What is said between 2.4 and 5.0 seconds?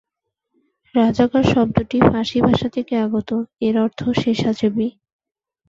ভাষা থেকে আগত, এর অর্থ স্বেচ্ছাসেবী।